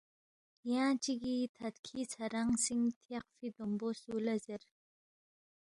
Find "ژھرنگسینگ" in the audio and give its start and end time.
2.11-2.85